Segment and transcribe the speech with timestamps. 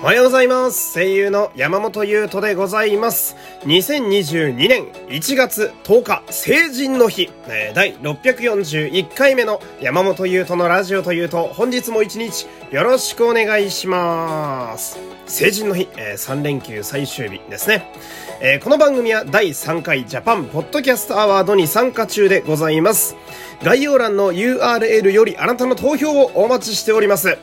[0.00, 0.94] おはようございます。
[0.94, 3.34] 声優の山本優斗でございます。
[3.62, 7.28] 2022年1月10日、成人の日、
[7.74, 15.00] 第641回目の山本優斗のラジオというと、本日も一日よろしくお願いします。
[15.26, 17.92] 成人の日、え3連休最終日ですね。
[18.40, 23.16] えこの番組は第3回ジャパンポッドキャストアワードに参加中でございます。
[23.64, 27.36] 概要欄の URL よりあなたの投票をお待ちしております。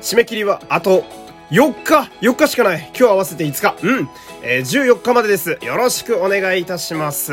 [0.00, 1.04] 締め切りはあと
[1.50, 4.08] 4日 !4 日しかない今日合わせて5日うん、
[4.42, 5.58] えー14日までです。
[5.62, 7.32] よろしくお願いいたします。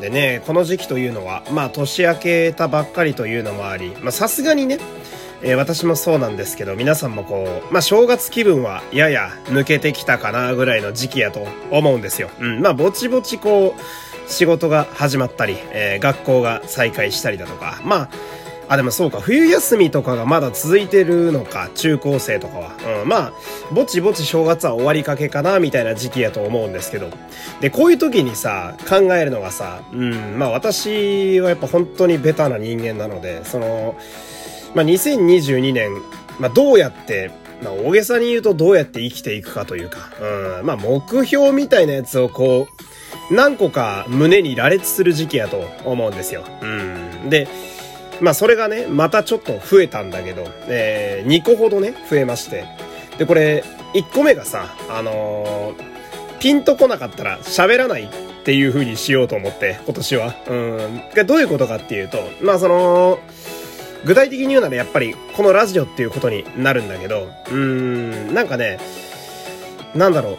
[0.00, 4.78] でね、この時期というのは、まあ年明けたばっかりというのもあり、まあさすがにね、
[5.42, 12.30] えー私もそうなんですけど、皆さんもこう、まあ正月気分はやや抜けてきたかなぐらいの時期やと思うんですよ。
[12.40, 18.08] うん、まあぼちぼちこう、仕事が始まったり、えー学校が再開したりだとか、まあ、
[18.68, 23.02] あ、でもそうか、冬休みとかがまだ続いてるのか、中高生とかは。
[23.02, 23.32] うん、まあ、
[23.72, 27.10] ぼちぼち正月は終わりかけかな、みたいな時期やと思うんですけど。
[27.60, 33.96] で、こういう時にさ、考えるのがさ、うん、まあ私はやっぱ本当にベタな人間なので、その、
[34.74, 35.92] まあ2022年、
[36.40, 37.30] まあどうやって、
[37.62, 40.10] まあ大げさに言うとどうやって生きていくかというか、
[40.58, 42.66] うん、まあ目標みたいなやつをこ
[43.30, 46.44] う、何個か胸に羅列する時期やと思うんですよ。
[46.62, 47.30] うん。
[47.30, 47.48] で、
[48.20, 52.64] まあそれがね、またちょっと増えたんだけど、えー、2個ほどね、増えまして。
[53.18, 53.64] で、これ、
[53.94, 55.96] 1個目がさ、あのー
[56.40, 58.08] ピンとこなかったら喋らないっ
[58.44, 60.34] ていう風にしようと思って、今年は。
[60.48, 61.02] うん。
[61.14, 63.18] がどういうことかっていうと、まあその、
[64.04, 68.78] 具体的に言うならやっぱりこのラジオっていうことになるんだけど、うーん、なんかね、
[69.94, 70.38] なんだろう、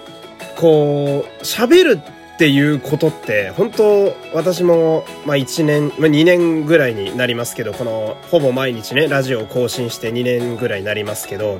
[0.55, 11.59] こう、喋るっっていうことって、本当私も、まあ1年、まあ2年ぐらいになりますけど、この、ほぼ毎日ね、ラジオを更新して2年ぐらいになりますけど、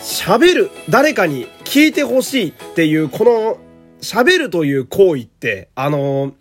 [0.00, 3.58] 喋る、誰かに聞いてほしいっていう、この、
[4.00, 6.34] 喋るという行為って、あの、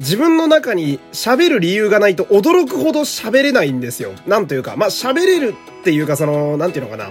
[0.00, 4.12] 自分の中に喋る理由がないと驚くほど喋れないんですよ。
[4.26, 7.10] なんというか、まあ、喋れるっていうか、その、なんていうのかな。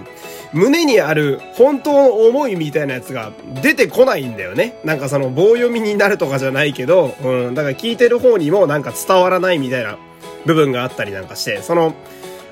[0.53, 3.31] 胸にある本当の思いみたいなやつが
[3.62, 4.75] 出てこないんだよね。
[4.84, 9.97] なんかその棒読みになるとかじゃないけど、うん、だから聞いてる方にもなんか伝わらないみたいな
[10.45, 11.95] 部分があったりなんかして、その、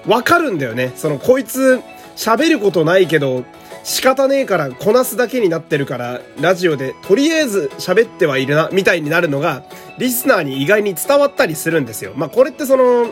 [0.07, 0.93] わかるんだよね。
[0.95, 1.81] その、こいつ、
[2.15, 3.43] 喋ることないけど、
[3.83, 9.63] 仕方ねえからこなすだけになってるから、ラジオでとりあえず喋ってはいるな、みたいになるのが、
[9.97, 12.13] リスナーに意外に伝わったりするんですよ。
[12.15, 13.07] まあ、これってその、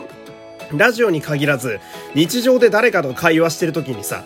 [0.76, 1.80] ラジオに限らず、
[2.14, 4.24] 日常で誰かと会話してる時にさ、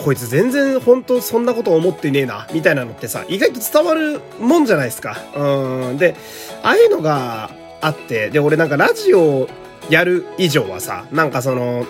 [0.00, 5.16] こいつ全然本当そんなこと思ってねえな、みたいなのってさ、意外と伝わるもんじゃないですか。
[5.34, 5.98] うん。
[5.98, 6.16] で、
[6.62, 7.50] ああいうのが
[7.80, 9.48] あって、で、俺なんかラジオ
[9.88, 11.86] やる以上はさ、なんかその、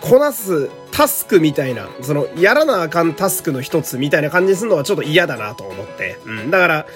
[0.00, 6.18] こなすタスクみたいな、その、やらなあかんタスクの一つみたいな感じにするのはちょっと嫌だなと思って。
[6.26, 6.50] うん。
[6.50, 6.86] だから、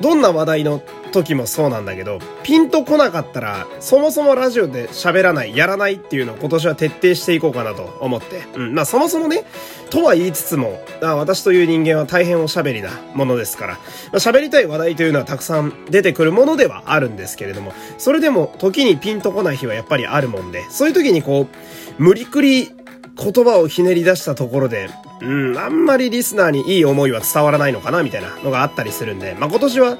[0.00, 8.42] どんな話題の時もそうなんだけど、ピンとこなかったら、そもそもラジオで喋らない、やらないっていうのを今年は徹底していこうかなと思って。
[8.56, 8.74] うん。
[8.74, 9.44] まあそもそもね、
[9.90, 13.80] とは言いつつも、あ私という人間は大変おしゃべりなものですから、ま
[14.14, 22.72] あ喋りたい話題というのはたくさん出てくるものではあるんですけれども、それでも時にピンとこない日はやっぱりあるもんで、そういう時にこう、無理くり
[23.16, 24.88] 言葉をひねり出したところで、
[25.20, 29.98] うん、あんまりリスナーにいい思いは伝わらないのかなみたいなのがあったりするんで、まあ、今年は、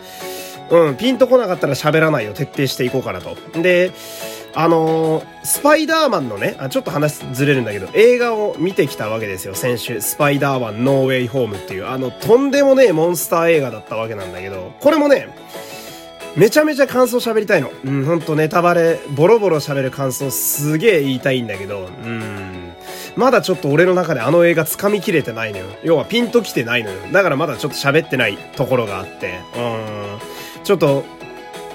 [0.72, 3.36] うん、ピンとこなかったら喋らないを徹底していこうかなと。
[3.60, 3.92] で、
[4.54, 10.00] あのースパイダーマンのねあ、ちょっと話ずれるんだけど、映画を見てきたわけですよ、先週。
[10.00, 15.28] スパイダーマンノーウェイホームっていう、あの、とんでもねえモンスター映画だったわけなんだけど、これもね、
[16.36, 17.70] めちゃめちゃ感想喋りたいの。
[17.84, 22.72] うん、ほんとネタバレ、ボロボロ喋る感想すげえ言いたいんだけど、うん。
[23.16, 25.66] まだちょっと俺の中であの映画掴みきれてないのよ。
[25.82, 26.96] 要はピンときてないのよ。
[27.12, 30.31] だからまだちょっと喋ってないところがあって、うん。
[30.64, 31.04] ちょっと、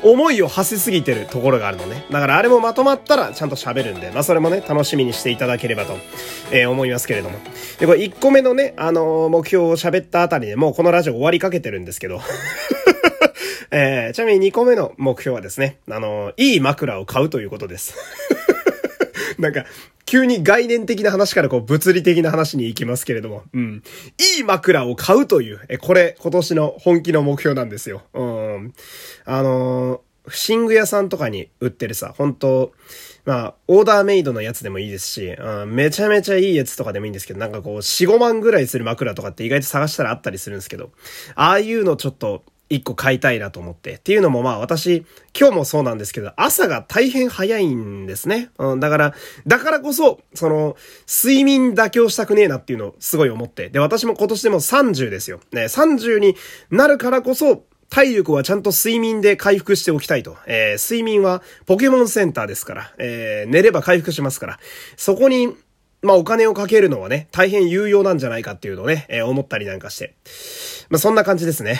[0.03, 2.05] 思いを馳せすぎてるところがあるのね。
[2.11, 5.97] だからあれもまとまったらちゃんと喋るんで、まあそれもね、楽しみにしていただければと、
[6.51, 7.39] えー思いますけれども。
[7.79, 12.21] で、これ1個目のね、あのー目標を喋ったあたりでもうこのラジオ終わりかけてるんですけど。
[13.71, 17.95] えーちなみに2個目の目標はですね、あのーいい枕を買うということです。
[19.39, 19.65] なんか、
[20.07, 23.83] 急に概念的な話からこう物理的な話に行きますけれども、うん。
[24.37, 28.03] いい枕を買うという、え、これ、今年の本気の目標なんですよ。
[28.13, 28.73] うん。
[29.25, 32.71] あのー、寝具屋さんとかに売ってるさ、本当
[33.25, 40.91] まあ、オーダーメイドのやつでもいいですし、うん、めちゃめちゃいいやつとかでもいいんですけど、なんかこう、4、5万ぐらいする枕とかって意外と探したらあったりするんですけど、
[41.35, 43.93] ああいうのちょっと、一個買いたいなと思って。
[43.93, 45.05] っていうのもまあ私、
[45.37, 48.49] 今日もそうなんですけど、朝が大変早いんですね。
[48.57, 49.13] うん、だから、
[49.45, 50.75] だからこそ、その、
[51.07, 53.69] 睡眠妥協したくねえなっていうのをすごい思って。
[53.69, 55.39] で、私も今年でも30ですよ。
[55.51, 56.35] ね、30に
[56.69, 60.35] なるからこそ、体力はちゃんと睡眠で回復しておきたいと。
[60.45, 64.59] えー、睡眠はポケモンセンターですから、えー、寝れば回復しますから、
[64.97, 65.55] そこに、
[66.03, 70.15] まあお金をかけるのはね、大変有用なんじゃないかっていうのをね、えー、思ったりなんかして。
[70.89, 71.79] まあそんな感じですね。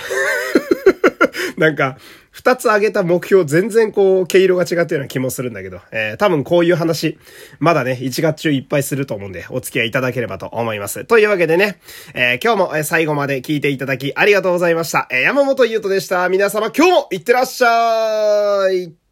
[1.60, 1.98] なんか、
[2.32, 7.18] 二つ挙げた目標全然こう、毛色が違ったような気もするんだけど、えー、多分こういう話、
[7.60, 11.06] まだね、1月中いっぱいすると思うんで、お付き合いいただければと思います。
[11.06, 11.80] というわけでね、
[12.14, 15.08] えー、今日も最後まで聞いていただきありがとうございました。
[15.10, 16.30] えー、山本優斗でした。
[16.30, 19.07] 皆様今日もいってらっしゃい